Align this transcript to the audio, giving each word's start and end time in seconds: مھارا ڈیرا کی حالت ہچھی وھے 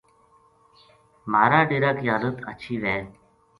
مھارا 1.31 1.59
ڈیرا 1.69 1.91
کی 1.97 2.05
حالت 2.13 2.35
ہچھی 2.47 2.75
وھے 2.81 2.97